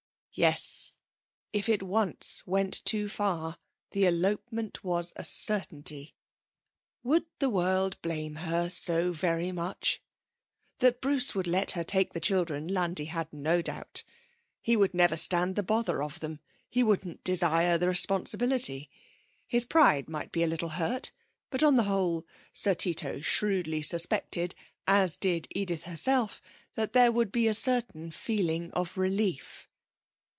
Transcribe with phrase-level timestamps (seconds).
[0.33, 0.97] Yes,
[1.51, 3.57] if it once went too far
[3.91, 6.15] the elopement was a certainty.
[7.03, 10.01] Would the world blame her so very much?
[10.79, 14.05] That Bruce would let her take the children Landi had no doubt.
[14.61, 16.39] He would never stand the bother of them;
[16.69, 18.89] he wouldn't desire the responsibility;
[19.45, 21.11] his pride might be a little hurt,
[21.49, 24.55] but on the whole Sir Tito shrewdly suspected,
[24.87, 26.41] as did Edith herself,
[26.75, 29.67] that there would be a certain feeling of relief.